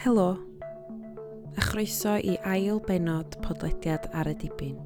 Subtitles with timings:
[0.00, 0.38] Helo,
[1.56, 4.78] a chroeso i ail benod podlediad ar y dibyn.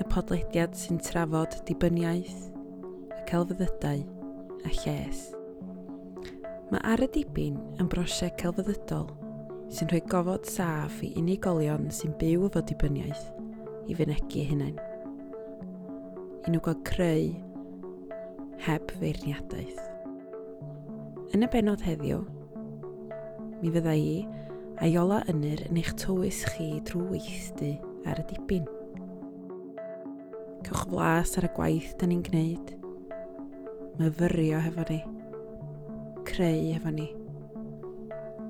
[0.00, 2.46] Y podlediad sy'n trafod dibyniaeth,
[3.12, 4.00] y celfyddydau
[4.64, 5.20] a lles.
[6.70, 9.10] Mae ar y dibyn yn brosiect celfyddydol
[9.68, 13.26] sy'n rhoi gofod saff i unigolion sy'n byw efo dibyniaeth
[13.92, 14.80] i fynegu hunain.
[16.40, 17.28] I nhw gael creu
[18.64, 19.84] heb feirniadaeth.
[21.36, 22.24] Yn y benod heddiw,
[23.66, 24.10] mi fydda i
[24.78, 27.72] a Iola Ynyr yn eich tywys chi drwy weithdu
[28.06, 28.66] ar y dipyn.
[30.66, 32.70] Cewch flas ar y gwaith da ni'n gwneud.
[33.98, 35.00] Myfyrio hefo ni.
[36.28, 37.08] Creu hefo ni.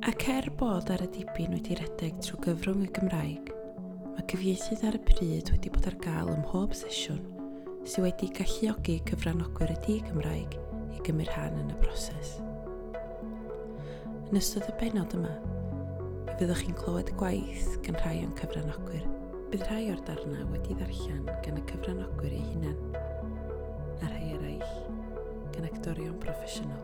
[0.04, 3.52] Ac er bod ar y dipyn wedi redeg trwy gyfrwng y Gymraeg,
[4.12, 7.24] mae cyfieithydd ar y pryd wedi bod ar gael ym mhob sesiwn
[7.86, 10.60] sydd wedi galluogi cyfranogwyr y di Gymraeg
[10.92, 12.36] i gymryd rhan yn y broses.
[14.26, 15.30] Yn ystod y benod yma,
[16.34, 19.04] fyddwch chi'n clywed gwaith gan rhai o'n cyfranogwyr.
[19.52, 22.96] Bydd rhai o'r darna wedi ddarllen gan y cyfranogwyr eu hunain,
[24.02, 24.74] a rhai eraill
[25.54, 26.82] gan actorion proffesiynol.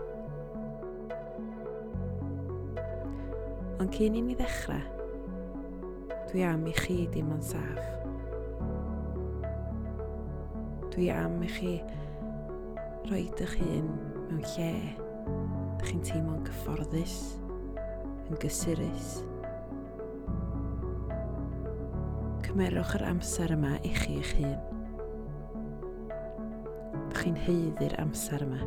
[3.83, 4.87] Ond cyn i ni ddechrau,
[6.31, 7.85] dwi am i chi dim ond saff.
[10.95, 11.79] Dwi am i chi
[13.11, 13.97] roed eich hun
[14.31, 15.02] mewn lle
[15.83, 17.15] Ydych chi'n teimlo'n gyfforddus,
[18.31, 19.09] yn gysurus?
[22.47, 24.55] Cymerwch yr amser yma i chi eich hun.
[27.01, 28.63] Ydych chi'n heiddi'r amser yma.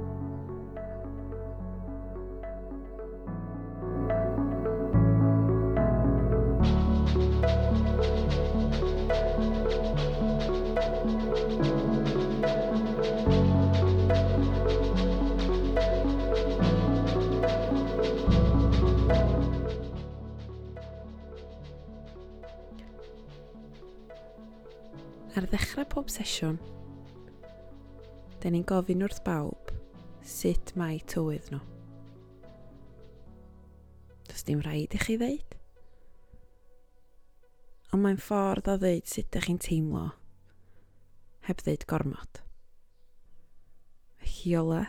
[26.16, 26.60] sesiwn,
[28.42, 29.72] da ni'n gofyn wrth bawb
[30.26, 31.62] sut mae tywydd nhw.
[34.26, 35.56] Does dim rhaid i chi ddeud.
[37.94, 40.10] Ond mae'n ffordd o ddeud sut ydych chi'n teimlo
[41.46, 42.42] heb ddeud gormod.
[44.22, 44.82] Felly ola,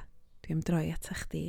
[0.42, 1.46] dwi am droi at eich di.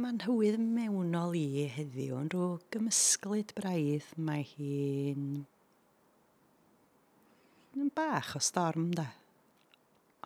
[0.00, 5.44] Mae'n hywydd mewnol i heddiw, ond rhyw gymysglyd braidd mae hi'n
[7.80, 9.06] yn bach o storm da.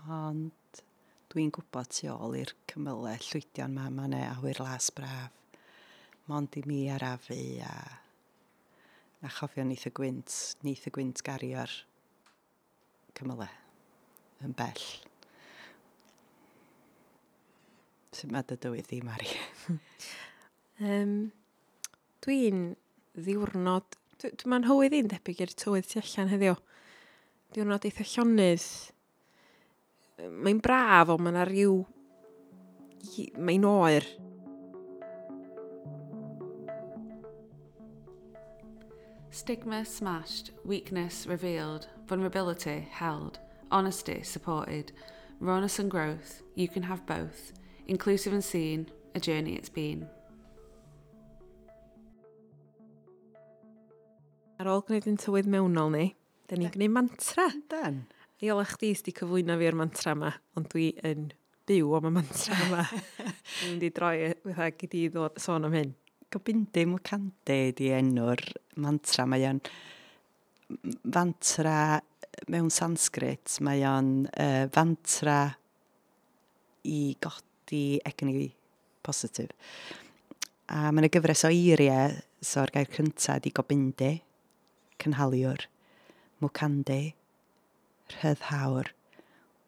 [0.08, 0.82] Ond
[1.32, 5.34] dwi'n gwybod tu ôl i'r cymylau llwydion ma, mae yna awyr las braf.
[6.28, 7.74] Mond i mi arafu a...
[9.18, 10.30] A chofio neith y gwynt,
[10.62, 11.72] neith y gwynt gario'r
[13.18, 13.50] cymylau
[14.46, 14.84] yn bell.
[18.14, 19.32] Sut mae dy dywydd di, Mari?
[20.90, 21.16] um,
[22.24, 22.70] dwi'n
[23.18, 23.98] ddiwrnod...
[24.18, 26.56] Dwi'n dwi, dwi, dwi hywydd i'n debyg i'r tywydd tu allan heddiw
[27.56, 28.64] diwrnod eitha llonydd,
[30.44, 31.76] mae'n braf ond mae yna rhyw...
[33.38, 34.04] mae'n oer.
[39.38, 43.38] Stigma smashed, weakness revealed, vulnerability held,
[43.70, 44.92] honesty supported,
[45.40, 47.52] rawness and growth, you can have both,
[47.86, 50.08] inclusive and seen, a journey it's been.
[54.58, 56.06] Ar ôl gwneud yn tywydd mewnol ni,
[56.48, 57.50] Da ni'n gwneud mantra.
[57.68, 58.06] Dan.
[58.40, 61.28] Iol eich di sydd cyflwyno fi'r mantra yma, ond dwi yn
[61.68, 62.84] byw am y mantra yma.
[63.58, 65.92] Dwi'n mynd i droi fatha gyd i ddod sôn am hyn.
[66.32, 68.44] Gobindim o cande di enw'r
[68.80, 69.28] mantra.
[69.28, 69.60] Mae o'n
[71.12, 71.76] fantra
[72.48, 75.40] mewn Sanskrit, mae o'n uh, fantra
[76.88, 78.48] i godi egni
[79.04, 79.52] positif.
[80.72, 84.14] A mae'n y gyfres o eiriau, so'r gair cyntaf di gobindi,
[85.02, 85.68] cynhaliwr
[86.40, 87.14] mwcande,
[88.08, 88.92] Rhyddhawr,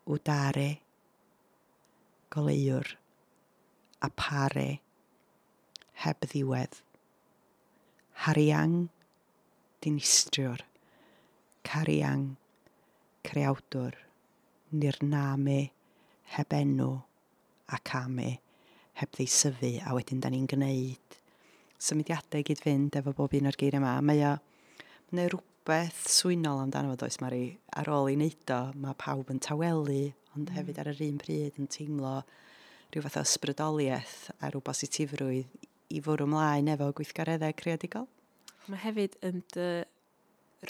[0.06, 0.80] Wdare,
[2.30, 2.96] goleiwr,
[4.00, 4.80] a Pare,
[6.04, 6.80] heb ddiwedd.
[8.24, 8.88] Hariang,
[9.82, 10.64] dinistriwr,
[11.64, 12.36] Cariang,
[13.24, 13.96] creawdwr,
[14.72, 15.60] nirname,
[16.36, 16.90] heb enw,
[17.68, 18.38] a came,
[19.00, 21.20] heb ddeisyfu, a wedyn da ni'n gwneud
[21.80, 23.94] symudiadau gyd fynd efo bob un o'r geiriau yma.
[24.04, 24.34] Mae o,
[25.16, 27.58] mae rhywbeth swynol amdano fo does Mari.
[27.76, 30.54] Ar ôl i wneud o, mae pawb yn tawelu, ond mm.
[30.56, 32.22] hefyd ar yr un pryd yn teimlo
[32.90, 38.08] rhyw fath o ysbrydoliaeth a rhyw bositifrwydd i fwrw mlaen efo gweithgareddau creadigol.
[38.68, 39.68] Mae hefyd yn dy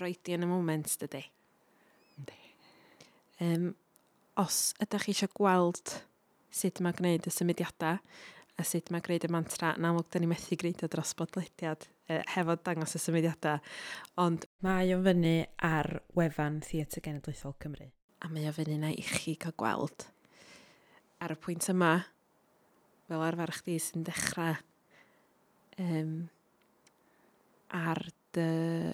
[0.00, 1.22] roedi yn y moment, dydy.
[2.18, 2.40] Yndi.
[3.46, 3.70] Um,
[4.42, 6.00] os ydych chi eisiau gweld
[6.50, 8.02] sut mae gwneud y symudiadau
[8.58, 11.86] a sut mae gwneud y mantra, yn amlwg, da ni methu gwneud o dros bodlediad
[12.34, 13.60] hefo dangos y symudiadau.
[14.22, 15.34] Ond mae o'n fyny
[15.66, 17.90] ar wefan Theatr Genedlaethol Cymru.
[18.20, 20.08] A mae o'n fyny na i chi cael gweld.
[21.20, 21.94] Ar y pwynt yma,
[23.10, 24.54] fel arfer chdi sy'n dechrau
[25.82, 26.14] um,
[27.74, 28.02] ar
[28.34, 28.46] dy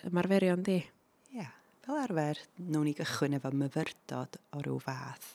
[0.09, 0.79] ymarferion di.
[0.81, 1.53] Ie, yeah,
[1.85, 5.35] fel arfer, nhw'n ni gychwyn efo myfyrdod o ryw fath.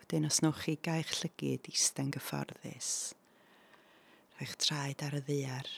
[0.00, 2.90] Wedyn, os newch chi gael llygyd eistedd gyfforddus,
[4.38, 5.70] rhaid traed ar y ddiar,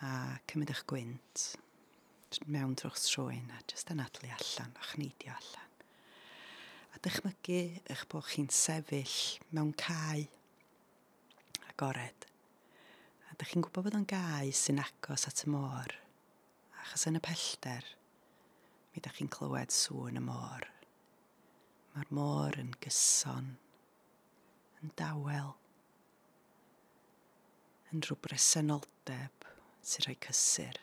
[0.00, 1.42] a cymryd eich gwynt
[2.46, 5.72] mewn drwy'ch sroen a jyst anadlu allan, a'ch neidio allan.
[6.94, 7.60] A dychmygu
[7.90, 9.16] eich bod chi'n sefyll
[9.52, 10.28] mewn cae
[11.68, 12.28] agored.
[13.28, 15.96] A dych chi'n gwybod bod o'n gae sy'n agos at y môr,
[16.80, 17.88] achos yn y pellter,
[18.94, 20.68] mi dych chi'n clywed sŵn y môr.
[21.90, 23.56] Mae'r môr yn gyson,
[24.80, 25.52] yn dawel,
[27.90, 29.39] yn rhyw bresenoldeb,
[29.80, 30.78] sy'n rhoi cysur.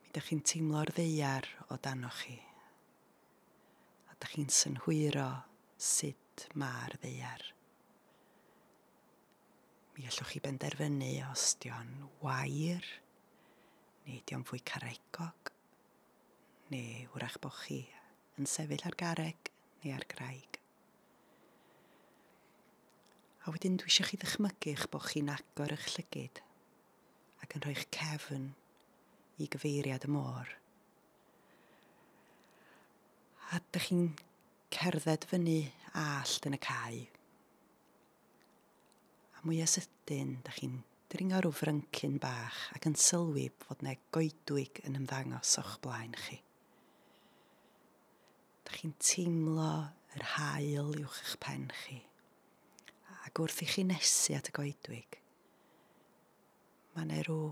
[0.00, 2.36] Mi ydych chi'n teimlo'r ddeiar o dano chi.
[4.08, 5.30] A ydych chi'n synhwyro
[5.76, 7.46] sut mae'r ddeiar.
[9.96, 11.92] Mi allwch chi benderfynu os dio'n
[12.24, 12.86] wair,
[14.06, 15.52] neu dio'n fwy caregog,
[16.72, 17.82] neu wrach bod chi
[18.40, 19.52] yn sefyll ar gareg
[19.82, 20.61] neu ar graig.
[23.42, 26.40] A wedyn dwi eisiau chi ddychmygu eich bod chi'n agor eich llygyd
[27.42, 28.44] ac yn rhoi'ch cefn
[29.42, 30.52] i gyfeiriad y môr.
[33.50, 34.04] A dych chi'n
[34.76, 35.56] cerdded fyny
[36.04, 37.00] allt yn y cae.
[39.34, 40.78] A mwy mwyaf sydyn, dych chi'n
[41.10, 46.38] dringo rhyw fryncyn bach ac yn sylwi fod yna goedwig yn ymddangos o'ch blaen chi.
[48.62, 49.74] Dych chi'n teimlo
[50.14, 51.98] yr hael uwch eich pen chi.
[53.32, 55.16] Ac wrth i chi nesu at y goedwig,
[56.92, 57.46] mae yna rhyw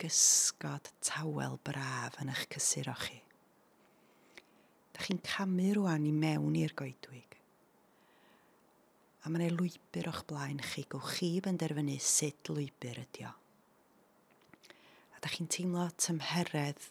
[0.00, 3.18] gysgod tawel braf yn eich cysuro chi.
[4.96, 7.36] Da chi'n camu rwan i mewn i'r goedwig.
[9.20, 13.34] A mae yna lwybr o'ch blaen chi, gywch chi benderfynu sut lwybr ydi o.
[15.12, 16.88] A da chi'n teimlo tymheredd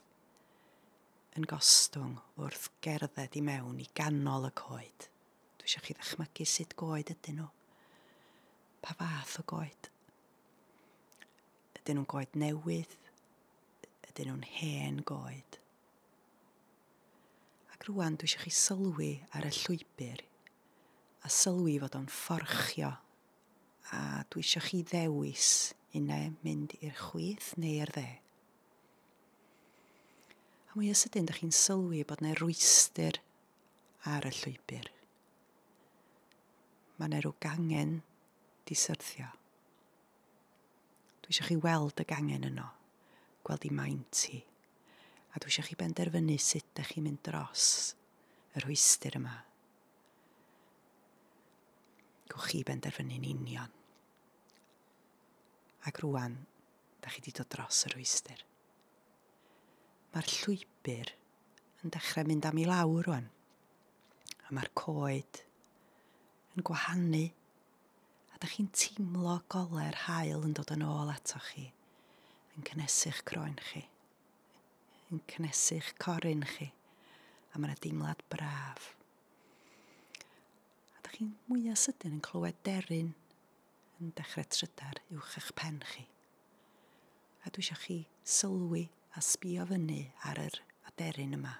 [1.42, 5.10] yn gostwng wrth gerdded i mewn i ganol y coed.
[5.58, 7.54] Dwi eisiau chi ddechmygu sut goed ydyn nhw
[8.88, 9.90] pa fath o goed.
[11.76, 12.94] Ydyn nhw'n goed newydd?
[14.08, 15.58] Ydyn nhw'n hen goed?
[17.74, 20.24] Ac rwan dwi eisiau chi sylwi ar y llwybr
[21.28, 22.94] a sylwi fod o'n fforchio
[23.92, 24.02] a
[24.32, 25.52] dwi eisiau chi ddewis
[26.00, 28.08] unau mynd i'r chwith neu i'r dde.
[30.72, 33.20] A mwy o sydyn, chi'n sylwi bod yna rwyster
[34.08, 34.94] ar y llwybr.
[36.96, 37.98] Mae yna rhyw gangen
[38.68, 39.30] di syrthio.
[41.24, 42.68] Dwi eisiau chi weld y gangen yno,
[43.48, 44.42] gweld i maint hi,
[45.34, 47.68] a dwi eisiau chi benderfynu sut ydych chi'n mynd dros
[48.58, 49.36] yr hwystyr yma.
[52.32, 53.74] Gwch chi benderfynu'n union.
[55.88, 56.36] Ac rwan,
[57.00, 58.44] da chi wedi dod dros yr hwystyr.
[60.12, 61.14] Mae'r llwybr
[61.84, 63.28] yn dechrau mynd am i lawr rwan.
[64.48, 65.44] A mae'r coed
[66.56, 67.28] yn gwahanu
[68.38, 71.64] a dych chi'n teimlo goler hael yn dod yn ôl ato chi,
[72.54, 73.82] yn cnesu'ch croen chi,
[75.10, 76.68] yn cnesu'ch corin chi,
[77.50, 78.92] a mae'n deimlad braf.
[80.94, 83.10] A dych chi'n mwyaf sydyn yn clywed deryn
[83.98, 86.06] yn dechrau trydar uwch eich pen chi.
[87.42, 88.00] A dwi eisiau chi
[88.38, 88.86] sylwi
[89.18, 91.58] a sbio fyny ar yr aderyn yma.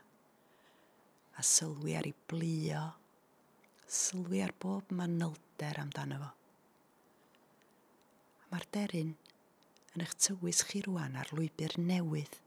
[1.42, 2.90] A sylwi ar ei blio,
[3.90, 6.37] sylwi ar bob manylder amdano fo.
[8.48, 9.16] Mae'r deryn
[9.96, 12.38] yn eich tywys chi rwan ar lwybr newydd.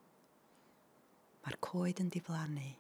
[1.45, 2.71] Mae'r coed yn diflannu.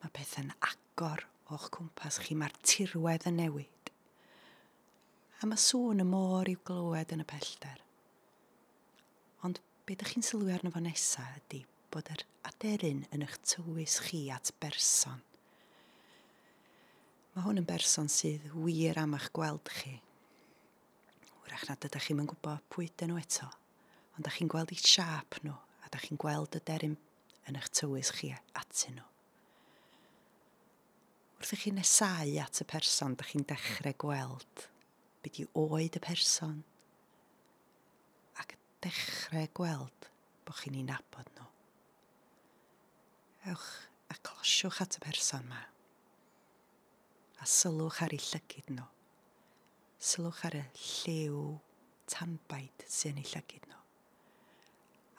[0.00, 2.34] Mae pethau'n agor o'ch cwmpas chi.
[2.38, 3.92] Mae'r tirwedd yn newid.
[5.40, 7.78] A mae sŵn y môr i'w glywed yn y pellter.
[9.46, 14.00] Ond be ydych chi'n sylwi arno fo nesaf ydy bod yr aderyn yn eich tywys
[14.04, 15.22] chi at berson.
[17.34, 20.00] Mae hwn yn berson sydd wir am eich gweld chi
[21.44, 23.48] wrach nad ydych chi'n gwybod pwy dyn nhw eto,
[24.14, 26.96] ond ydych chi'n gweld eu siap nhw a dych chi'n gweld y deryn
[27.48, 29.06] yn eich tywys chi atyn nhw.
[31.40, 34.66] Wrth i chi nesau at y person, dych chi'n dechrau gweld
[35.24, 36.60] beth i oed y person
[38.42, 40.10] ac dechrau gweld
[40.44, 41.48] bod chi'n ei nabod nhw.
[43.50, 43.68] Ewch
[44.12, 45.66] a closiwch at y person yma
[47.40, 48.86] a sylwch ar ei llygyd nhw
[50.00, 51.40] sylwch ar y lliw
[52.08, 53.80] tanbaid sy'n ei llygyd nhw.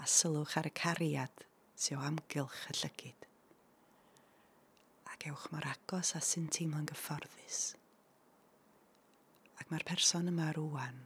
[0.02, 1.44] A sylwch ar y cariad
[1.78, 3.28] sy'n o amgylch y llygyd.
[5.14, 7.60] Ac ewch mor agos a sy'n teimlo'n gyfforddus.
[9.62, 11.04] Ac mae'r person yma rŵan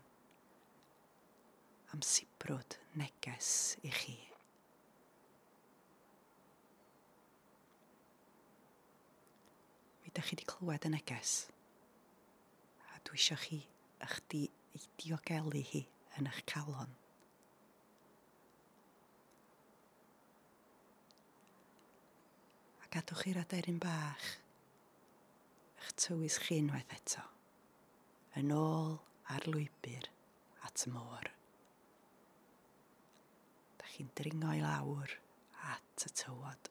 [1.91, 3.49] am sibrwd neges
[3.83, 4.15] i chi.
[9.99, 11.35] Mi ydych chi wedi clywed y neges
[13.15, 13.57] dwi eisiau chi
[14.03, 14.41] eich di
[14.75, 15.81] ei diogelu hi
[16.19, 16.89] yn eich calon.
[22.83, 24.25] A gadwch chi'r aderyn bach
[25.79, 27.23] eich tywys chi unwaith eto,
[28.41, 28.97] yn ôl
[29.31, 30.09] ar lwybr
[30.67, 31.31] at y môr.
[33.79, 35.15] Da chi'n dringo i lawr
[35.71, 36.67] at y tywod.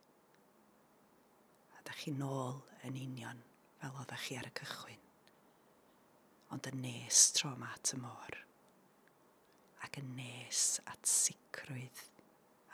[1.78, 3.40] A da chi'n ôl yn union
[3.80, 5.03] fel oeddech chi ar y cychwyn
[6.52, 8.36] ond yn nes tro yma at y môr,
[9.86, 12.04] ac yn nes at sicrwydd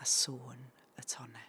[0.01, 0.67] a sŵn
[1.01, 1.49] y tonau.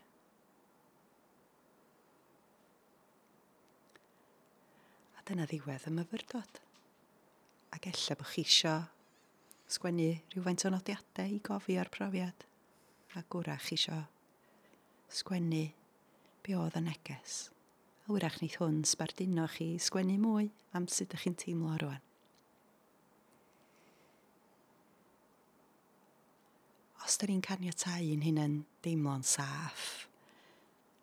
[5.18, 6.60] A dyna ddiwedd y myfyrdod.
[7.72, 8.76] Ac ella bych chi isio
[9.72, 12.44] sgwennu rhywfaint o nodiadau i gofi o'r profiad.
[13.16, 14.02] A gwrach isio
[15.12, 15.66] sgwennu
[16.44, 17.42] be oedd y neges.
[18.08, 22.11] A wyrach wneith hwn sbarduno chi sgwennu mwy am sut ydych chi'n teimlo rwan.
[27.22, 30.08] da ni'n caniatau yn hunain deimlo'n saff.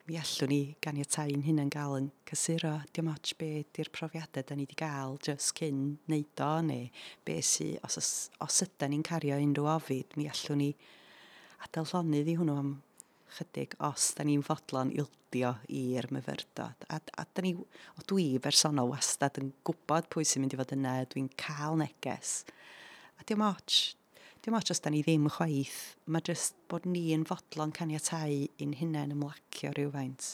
[0.09, 4.57] Mi allwn ni ganiatau yn hunain gael yn cysuro dim ots be di'r profiadau da
[4.59, 6.89] ni wedi gael jyst cyn neud o neu
[7.29, 8.09] be sy, os, os,
[8.43, 10.69] os ydy ni'n cario unrhyw ofid, mi allwn ni
[11.69, 12.73] adael llonydd i hwnnw am
[13.37, 16.89] chydig os da ni'n fodlon ildio i'r myfyrdod.
[16.91, 20.75] A, a da ni, o dwi bersonol wastad yn gwybod pwy sy'n mynd i fod
[20.75, 22.41] yna, dwi'n cael neges.
[23.23, 23.93] A dim ots,
[24.49, 25.76] dim ots os da ni ddim chwaith,
[26.09, 30.28] mae jyst bod ni yn fodlon caniatau i'n hunain ymlacio rhywfaint.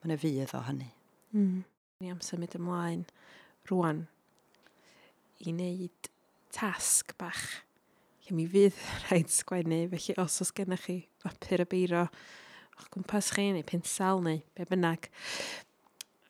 [0.00, 0.86] Mae yna fydd o hynny.
[1.36, 1.58] Mm.
[2.00, 3.02] Ni am symud ymlaen
[3.68, 4.00] rwan
[5.44, 6.08] i wneud
[6.56, 7.44] tasg bach.
[8.24, 13.34] lle mi fydd rhaid sgwennu, felly os oes gennych chi bapur y beiro o'ch gwmpas
[13.36, 15.10] chi, neu pensel, neu be bynnag,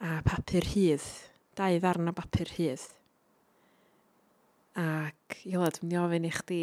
[0.03, 1.07] a papur hydd,
[1.55, 2.91] dau ddarn o bapur hydd,
[4.75, 6.63] Ac, Iolo, dwi'n mynd i ofyn i chdi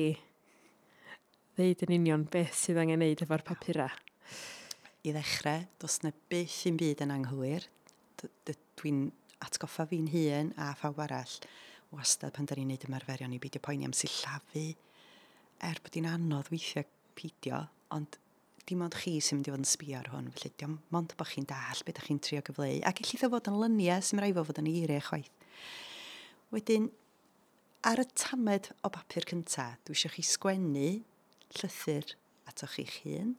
[1.56, 3.86] ddeud yn union beth sydd angen neud efo'r papura.
[5.08, 7.70] I ddechrau, dos na beth sy'n byd yn anghywir.
[8.20, 9.00] Dwi'n
[9.48, 11.38] atgoffa fi'n hun a phawb arall
[11.96, 14.68] wastad pan da ni'n neud ymarferion i beidio poeni am sillafu.
[15.64, 16.84] Er bod hi'n anodd weithiau
[17.16, 17.64] pidio,
[17.96, 18.20] ond
[18.68, 21.32] dim ond chi sy'n mynd i fod yn sbio ar hwn, felly dim ond bod
[21.32, 24.44] chi'n dall beth ydych chi'n trio gyfleu, ac eich iddo fod yn lyniau sy'n rhaid
[24.44, 25.32] fod yn eiriau chwaith.
[26.52, 26.92] Wedyn,
[27.82, 30.90] ar y tamed o bapur cynta, dwi eisiau chi sgwennu
[31.58, 32.14] llythyr
[32.50, 33.34] atoch chi'ch hun.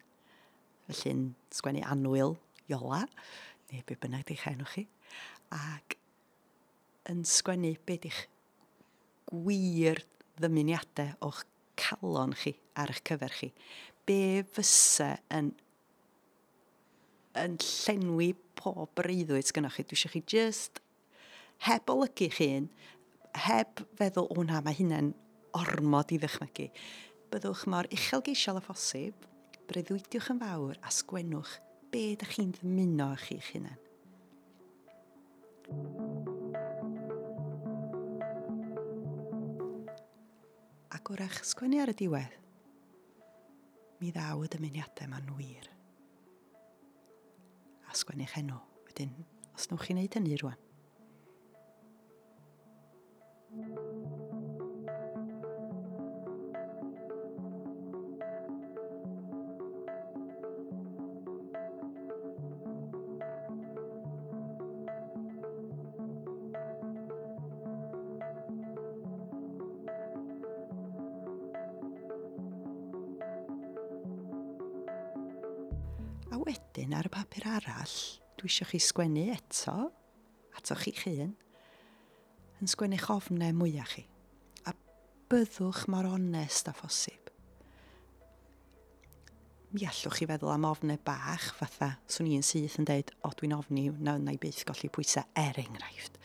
[0.89, 2.35] Felly'n sgwennu anwyl
[2.71, 3.05] iola,
[3.71, 4.89] neu be bynnag di'ch enw chi.
[5.55, 5.97] Ac
[7.13, 8.25] yn sgwennu be di'ch
[9.31, 10.03] gwir
[10.41, 11.45] ddymuniadau o'ch
[11.79, 13.53] calon chi ar eich cyfer chi.
[14.07, 15.53] Be fysa yn,
[17.39, 19.87] yn llenwi pob breuddwyd gynnwch chi?
[19.87, 20.83] Dwi eisiau chi just
[21.63, 22.73] heb olygu chi'n
[23.37, 25.13] heb feddwl, o na, mae hynna'n
[25.57, 26.69] ormod i ddychmygu.
[27.33, 29.27] Byddwch mor uchelgeisiol a phosib,
[29.71, 31.57] breuddwydiwch yn fawr a sgwennwch
[31.93, 33.81] be ydych chi'n ddymuno â chi'ch hunain.
[40.93, 42.37] Ac wrach sgwennu ar y diwedd,
[44.03, 45.71] mi ddaw y dymuniadau ma'n wir.
[47.89, 49.17] A sgwennu'ch enw, wedyn,
[49.57, 50.61] os newch chi wneud hynny rwan
[76.43, 77.95] wedyn ar y papur arall,
[78.41, 79.75] dwi eisiau chi sgwennu eto,
[80.59, 81.35] atoch chi'ch hun,
[82.63, 84.05] yn sgwennu chofnau mwyaf chi.
[84.71, 84.73] A
[85.33, 87.33] byddwch mor onest a phosib.
[89.73, 93.57] Mi allwch chi feddwl am ofnau bach, fatha swn i'n syth yn deud, o dwi'n
[93.57, 96.21] ofni, na wna i byth golli pwysau er enghraifft.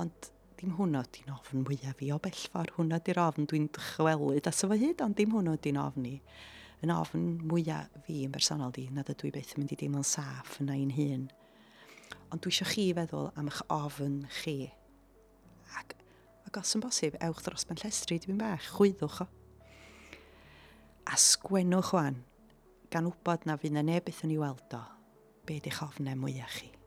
[0.00, 4.54] Ond dim hwnnw di'n ofn mwyaf fi o bellfor, hwnnw di'r ofn dwi'n dychwelyd a
[4.54, 6.14] sefo hyd, ond dim hwnnw di'n ofni.
[6.86, 10.10] Yn ofn mwyaf fi yn bersonol di, nad ydw i beth yn mynd i deimlo'n
[10.16, 11.28] saff yna i'n hun.
[12.32, 14.58] Ond dwi eisiau chi feddwl am eich ofn chi
[15.76, 15.94] Ac,
[16.48, 19.28] ac os yn bosib, ewch dros ben llestri dwi'n bach, chwyddwch o.
[21.08, 22.22] A sgwennwch wan,
[22.92, 24.82] gan wybod na fydd na neb beth yn ei weld o,
[25.44, 26.77] be di'ch ofnau mwyach chi.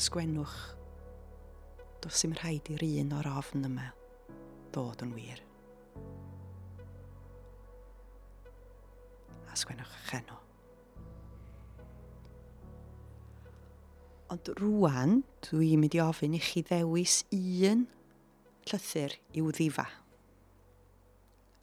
[0.00, 0.56] sgwennwch,
[2.00, 3.90] does dim rhaid i'r un o'r ofn yma
[4.72, 5.42] ddod yn wir.
[9.50, 10.38] A sgwennwch eich enw.
[14.30, 17.84] Ond rwan, dwi'n mynd i ofyn i chi ddewis un
[18.70, 19.88] llythyr i'w ddifa.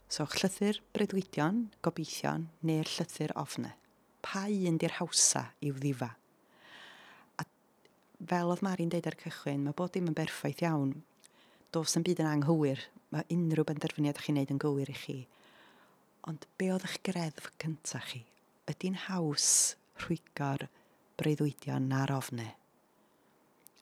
[0.08, 3.74] So, llythyr bredwydion, gobeithion, neu'r llythyr ofne.
[4.22, 6.12] Pa un di'r hawsa i'w ddifa?
[8.26, 10.96] fel oedd Mari'n deud ar cychwyn, mae bod dim yn berffaith iawn.
[11.74, 12.82] Does yn byd yn anghywir.
[13.14, 15.18] Mae unrhyw benderfyniad chi'n neud yn gywir i chi.
[16.28, 18.24] Ond be oedd eich greddf cyntaf chi?
[18.68, 19.50] Ydy'n haws
[20.02, 20.66] rhwygo'r
[21.20, 22.50] breuddwydion na'r ofnau?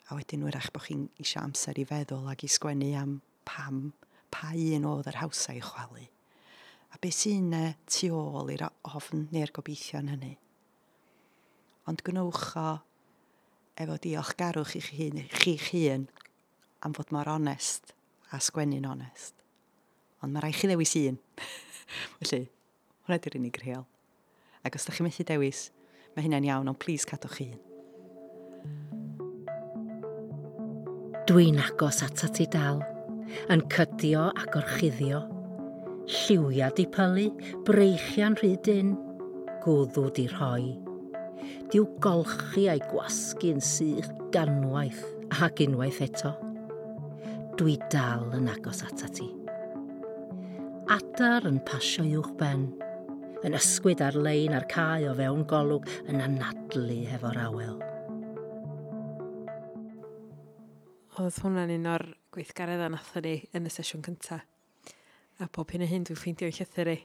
[0.06, 3.16] A wedyn wyrach bod chi'n eisiau amser i feddwl ac i sgwennu am
[3.48, 3.88] pam,
[4.30, 6.06] pa un oedd yr hawsau i chwalu.
[6.94, 10.34] A beth sy'n e, tu ôl i'r ofn neu'r gobeithio yn hynny?
[11.90, 12.68] Ond gwnewch o
[13.76, 16.06] efo diolchgarwch i'ch hun, chi'ch hun
[16.84, 17.92] am fod mor onest
[18.32, 19.34] a sgwennu'n onest.
[20.24, 21.18] Ond mae rhaid chi ddewis un.
[22.16, 22.46] Felly,
[23.04, 23.84] hwnna di'r unig rheol.
[24.64, 25.68] Ac os da chi methu dewis,
[26.14, 27.62] mae hynna'n iawn, ond please cadwch chi un.
[31.28, 32.80] Dwi'n agos atat ti dal,
[33.52, 35.20] yn cydio a gorchuddio,
[36.06, 37.28] lliwiad i pylu,
[37.68, 38.96] breichia'n rhydyn,
[39.66, 40.85] gwddw di rhoi
[41.72, 45.02] di'w golchi a'i gwasgu'n sych ganwaith
[45.42, 46.32] ac unwaith eto.
[47.56, 49.30] Dwi dal yn agos atat ti.
[50.92, 52.68] Adar yn pasio uwch ben,
[53.46, 57.78] yn ysgwyd ar-lein ar cae o fewn golwg yn anadlu hefo'r awel.
[61.16, 64.44] Oedd hwnna'n un o'r gweithgaredd a nathon ni yn y sesiwn cyntaf.
[65.40, 66.96] A pob hyn a hyn dwi'n ffeindio'n llythyr i.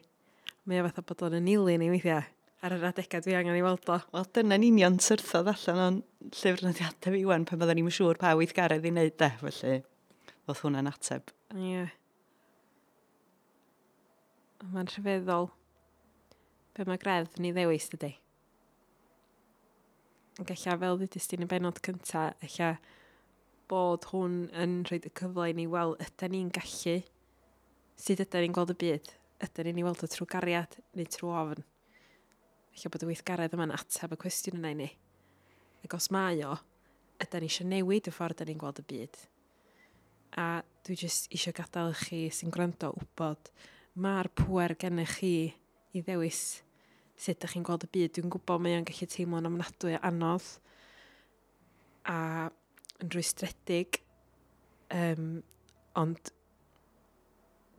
[0.67, 2.23] Mae o fatha bod o'n anili ni weithiau
[2.61, 3.97] ar yr adegau dwi angen i weld o.
[4.13, 5.97] Wel, dyna'n union syrthodd allan o'n
[6.29, 9.79] llyfr nodiadau fi wan pan byddwn ni'n siŵr pa weithgaredd i wneud de, felly
[10.45, 11.33] oedd hwnna'n ateb.
[11.55, 11.71] Ie.
[11.71, 11.97] Yeah.
[14.71, 15.49] Mae'n rhyfeddol
[16.77, 18.11] be mae greddf ni ddewis dydy.
[20.41, 22.59] Ac eich fel ddydys ti'n y benod cyntaf, eich
[23.71, 26.99] bod hwn yn rhoi y cyfle i ni, weld ydyn ni'n gallu,
[27.97, 29.11] sut ydyn ni'n gweld y byd?
[29.47, 31.65] Ydyn ni'n ei weld o trwy gariad neu trwy ofn?
[32.71, 34.89] Felly bod y weithgaredd yma'n ateb y cwestiwn yna i ni.
[35.85, 36.55] Ac os mae o,
[37.21, 39.19] ydy ni eisiau newid y ffordd ydy'n gweld y byd.
[40.39, 40.47] A
[40.87, 43.51] dwi jyst eisiau gadael i chi sy'n gwrando wybod
[44.01, 45.33] mae'r pwer gennych chi
[45.91, 46.61] i ddewis
[47.19, 48.15] sut ydych chi'n gweld y byd.
[48.15, 50.47] Dwi'n gwybod mae o'n gallu teimlo'n ofnadwy anodd
[52.09, 52.17] a
[53.01, 54.01] yn rwystredig.
[54.91, 55.41] Um,
[55.95, 56.31] ond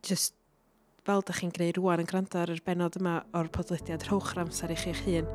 [0.02, 0.35] just
[1.03, 4.05] fel da chi'n gwneud rwan yn gwrando ar benod yma o'r podlediad
[4.38, 5.27] amser i chi'ch hun.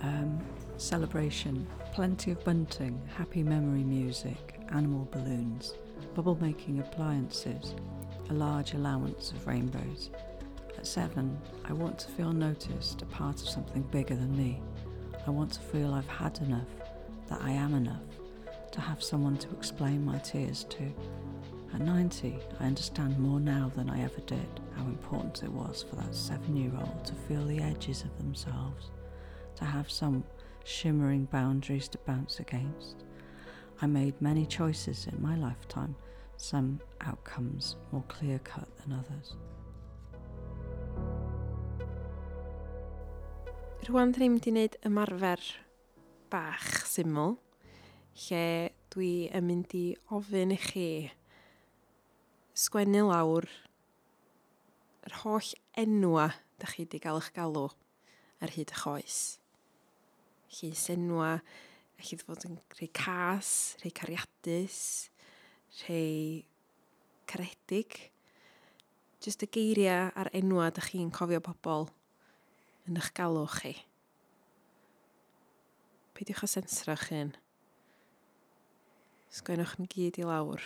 [0.00, 0.38] Um,
[0.78, 5.74] celebration, plenty of bunting, happy memory music, animal balloons,
[6.14, 7.74] bubble making appliances,
[8.30, 10.08] a large allowance of rainbows.
[10.78, 11.36] At seven,
[11.68, 14.62] I want to feel noticed, a part of something bigger than me.
[15.26, 16.72] I want to feel I've had enough,
[17.28, 18.08] that I am enough,
[18.70, 20.94] to have someone to explain my tears to.
[21.74, 25.96] At 90, I understand more now than I ever did how important it was for
[25.96, 28.90] that seven year old to feel the edges of themselves,
[29.56, 30.22] to have some
[30.64, 33.04] shimmering boundaries to bounce against.
[33.80, 35.96] I made many choices in my lifetime,
[36.36, 39.36] some outcomes more clear cut than others.
[43.88, 45.40] Rwan, dyn ni'n mynd i wneud ymarfer
[46.30, 47.38] bach syml,
[48.28, 48.44] lle
[48.92, 50.86] dwi yn mynd i ofyn i chi
[52.52, 53.46] sgwennu lawr
[55.08, 56.26] yr holl enwa
[56.60, 57.70] da chi wedi gael eich galw
[58.44, 59.20] ar hyd y choes.
[60.52, 61.38] Chi senwa,
[61.96, 64.80] chi wedi bod yn rhai cas, rhai cariadus,
[65.80, 66.44] rhai
[67.30, 67.96] caredig.
[69.24, 71.88] Jyst y geiriau a'r enwa da chi'n cofio pobl
[72.84, 73.72] yn eich galw chi.
[76.12, 77.32] Peidiwch o sensro'ch hyn.
[79.32, 80.60] Sgwennwch yn gyd i lawr.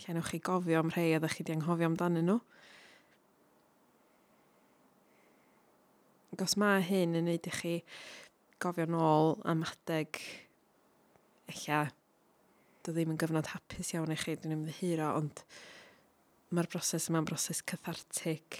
[0.00, 2.38] Lle newch chi gofio am rhai a ddech chi di anghofio amdanyn nhw.
[6.32, 7.74] Ac os mae hyn yn neud i chi
[8.62, 10.22] gofio nôl am adeg
[11.52, 11.66] eich
[12.82, 15.44] dy ddim yn gyfnod hapus iawn i chi, dwi'n ymddihiro, ond
[16.50, 18.58] mae'r broses yma'n broses cathartig.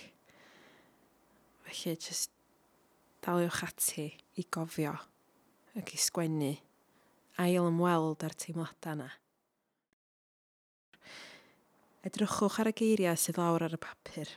[1.64, 2.30] Felly, jyst
[3.24, 4.06] daliwch ati
[4.38, 4.94] i gofio
[5.78, 6.52] ac i sgwennu
[7.42, 9.08] ail ymweld â'r teimladau yna.
[12.02, 14.30] Edrychwch ar y geiriau sydd lawr ar y papur.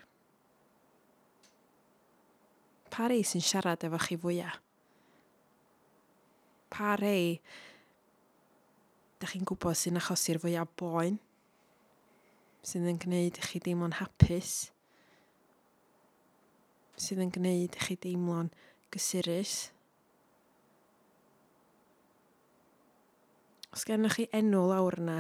[2.94, 4.60] Pa rei sy'n siarad efo chi fwyaf?
[6.70, 7.40] Pa rei
[9.18, 11.18] da chi'n gwybod sy'n achosi'r fwyaf boen?
[12.66, 14.54] Sydd yn gwneud i chi deimlo'n hapus?
[17.02, 18.54] Sydd yn gwneud i chi deimlo'n
[18.94, 19.56] gysurus?
[23.74, 25.20] Os gennych chi enw lawr yna,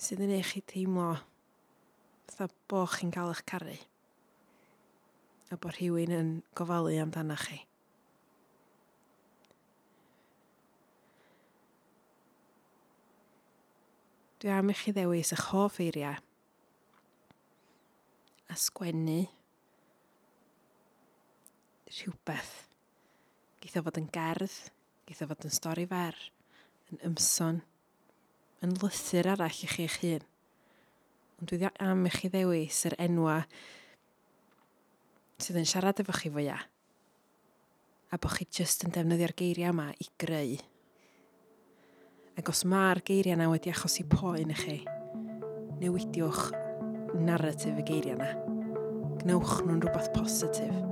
[0.00, 1.10] sydd yn eich chi teimlo
[2.30, 3.74] fatha bod chi'n cael eich caru
[5.50, 7.58] a bod rhywun yn gofalu amdano chi.
[14.40, 16.16] Dwi am i chi ddewis eich hoff eiriau
[18.50, 19.20] a sgwennu
[21.90, 22.54] rhywbeth.
[23.60, 24.56] Geith o fod yn gerdd,
[25.04, 26.16] geith o fod yn stori fer,
[26.88, 27.60] yn ymson,
[28.64, 30.26] yn lythyr arall i chi eich hun.
[31.40, 33.38] Ond dwi am i chi ddewis yr enwa
[35.40, 36.66] sydd yn siarad efo chi fwyaf.
[38.10, 40.56] A bod chi jyst yn defnyddio'r geiriau yma i greu.
[42.36, 44.78] Ac os mae'r geiriau yna wedi achosi poen i chi,
[45.80, 46.50] newidiwch
[47.22, 48.30] narratif y geiriau yna.
[49.22, 50.89] Gnewch nhw'n rhywbeth positif.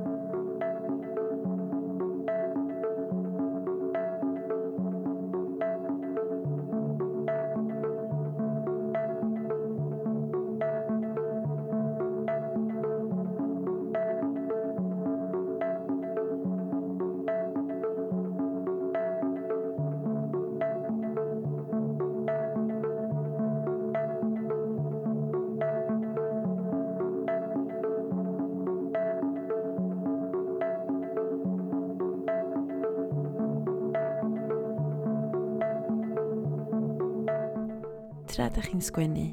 [38.38, 39.29] adre ydych chi'n sgwennu,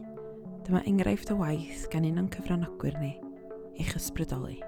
[0.65, 3.11] dyma enghraifft o waith gan un o'n cyfranogwyr ni
[3.77, 4.61] eich ysbrydoli.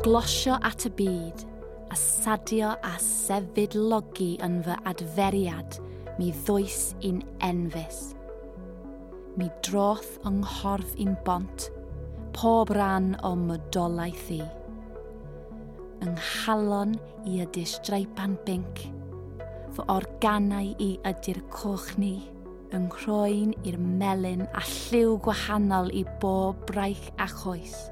[0.00, 1.42] glosio at y byd
[1.92, 5.76] a sadio a sefydlogi yn fy adferiad
[6.16, 8.00] mi ddwys i'n enfys.
[9.38, 11.68] Mi droth yng nghorff un bont,
[12.34, 14.40] pob ran o mydolaeth i.
[16.00, 16.96] Yng nghalon
[17.28, 18.88] i y distraipan binc,
[19.76, 22.18] fy o'r organau i ydy'r coch ni,
[22.76, 27.88] yng nghroen i'r melyn a lliw gwahanol i bob braich a choes.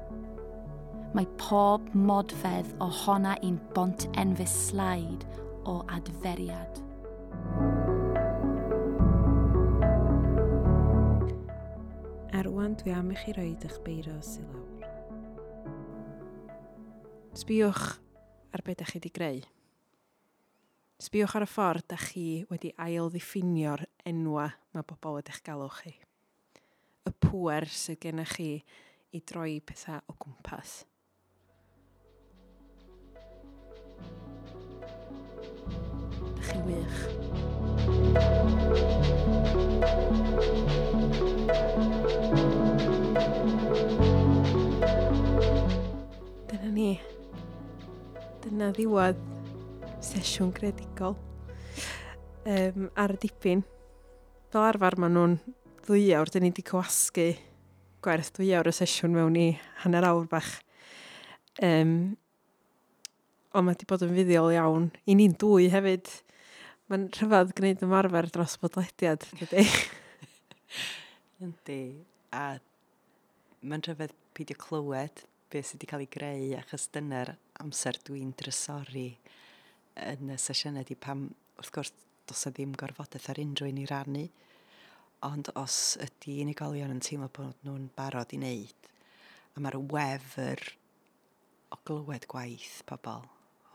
[1.17, 5.25] Mae pob modfedd ohona i'n bont enfys slaid
[5.65, 6.77] o adferiad.
[12.37, 14.91] Arwan, dwi am i chi roed eich beiro sy'n lawr.
[17.41, 17.87] Sbiwch
[18.53, 19.47] ar beth ydych chi wedi greu.
[20.99, 25.93] Sbiwch ar y ffordd da chi wedi ail-ddiffinio'r enwa mae bobl wedi'ch galw chi.
[27.07, 28.47] Y pwer sydd gennych chi
[29.15, 30.83] i droi pethau o gwmpas.
[36.35, 36.99] Da chi wych.
[46.51, 46.91] Dyna ni.
[48.43, 49.38] Dyna ddiwedd
[49.99, 51.17] sesiwn gredigol
[52.47, 53.61] um, ar y dipyn.
[54.49, 55.35] Fel arfer maen nhw'n
[55.83, 57.27] ddwy awr, dyn ni wedi cywasgu
[58.05, 59.47] gwerth ddwy awr y sesiwn mewn i
[59.83, 60.53] hanner awr bach.
[61.65, 62.15] Um,
[63.51, 64.89] ond mae wedi bod yn fuddiol iawn.
[65.03, 66.11] I ni'n dwy hefyd.
[66.89, 69.65] Mae'n rhyfedd gwneud ymarfer dros bodlediad, dydy.
[71.43, 71.81] Yndi.
[72.33, 72.55] A
[73.61, 79.09] mae'n rhyfedd peidio clywed beth sydd wedi cael ei greu achos dyna'r amser dwi'n drysori
[80.13, 81.27] yn y sesiynau di pam,
[81.59, 81.93] wrth gwrs,
[82.29, 84.25] dos y ddim gorfodaeth ar unrhyw un i rannu,
[85.27, 88.89] ond os ydy unigolion yn teimlo bod nhw'n barod i wneud,
[89.55, 90.61] a mae'r wefr
[91.73, 93.25] o glywed gwaith pobl,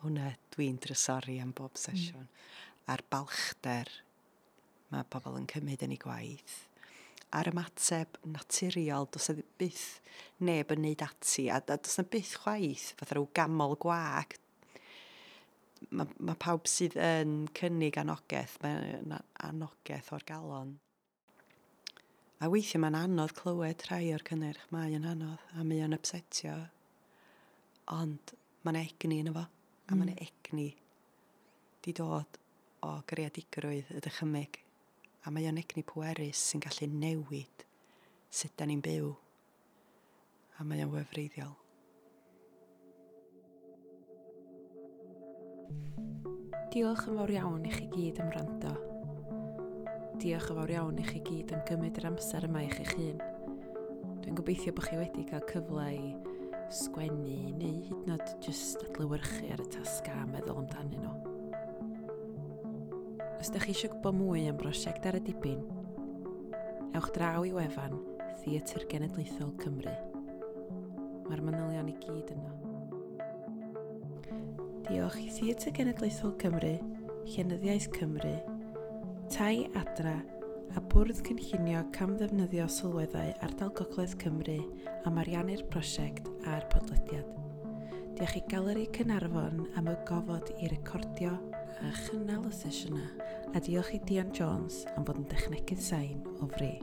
[0.02, 1.82] hwnna dwi'n drysori am bob mm.
[1.82, 2.46] sesiwn, mm.
[2.94, 3.90] a'r balchder
[4.92, 6.56] mae pobl yn cymryd yn ei gwaith,
[7.34, 9.87] a'r ymateb naturiol, dos e yna byth
[10.46, 14.38] neb yn neud ati, a dos yna byth chwaith, fath ar gamol gwag,
[15.90, 19.14] mae ma pawb sydd yn cynnig anogaeth, mae'n
[19.49, 20.77] anogaeth o'r galon.
[22.42, 26.57] A weithiau mae'n anodd clywed rhai o'r cynnyrch, mae'n anodd a mae'n upsetio.
[27.94, 30.25] Ond mae'n egni yn efo, a mae'n mm.
[30.27, 30.68] egni
[31.85, 32.38] di dod
[32.85, 34.61] o greadigrwydd y dychymig.
[35.25, 37.64] A mae o'n egni pwerus sy'n gallu newid
[38.35, 39.12] sut da ni'n byw.
[40.61, 41.55] A mae o'n wefreiddiol.
[46.74, 48.70] Diolch yn fawr iawn i chi gyd am rando.
[50.18, 53.20] Diolch yn fawr iawn i chi gyd am gymryd yr amser yma i chi'ch hun.
[54.24, 56.10] Dwi'n gobeithio bod chi wedi cael cyfle i
[56.74, 61.14] sgwennu neu hyd yn oed jyst adlywyrchu ar y tasga a meddwl amdanyn nhw.
[63.38, 65.62] Os ydych chi eisiau gwybod mwy am brosiect ar y dibyn,
[66.90, 68.00] ewch draw i wefan
[68.42, 69.94] Theatr Genedlaethol Cymru.
[71.30, 72.73] Mae'r manylion i gyd yno.
[74.85, 76.75] Diolch i Theatr Genedlaethol Cymru,
[77.25, 78.35] Llenyddiaeth Cymru,
[79.33, 80.18] Tai Adra
[80.77, 84.59] a Bwrdd Cynllunio cam ddefnyddio sylweddau Ardal Gogledd Cymru
[85.09, 87.29] am ariannu'r prosiect a'r podlediad.
[88.18, 91.33] Diolch i Galeri Cynarfon am y gofod i recordio
[91.81, 96.51] a chynnal y sesiynau a diolch i Dion Jones am fod yn dechnegydd sain o
[96.59, 96.75] fri.